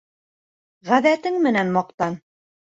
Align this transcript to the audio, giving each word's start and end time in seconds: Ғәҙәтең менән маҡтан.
Ғәҙәтең 0.93 1.39
менән 1.45 1.73
маҡтан. 1.79 2.21